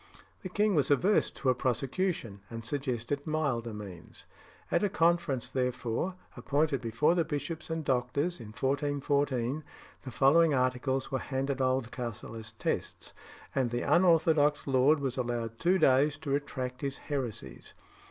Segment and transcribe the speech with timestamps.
[0.41, 4.25] The king was averse to a prosecution, and suggested milder means.
[4.71, 9.63] At a conference, therefore, appointed before the bishops and doctors in 1414,
[10.01, 13.13] the following articles were handed Oldcastle as tests,
[13.53, 17.75] and the unorthodox lord was allowed two days to retract his heresies.